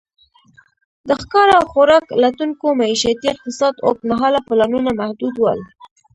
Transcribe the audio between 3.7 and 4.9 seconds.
اوږد مهاله پلانونه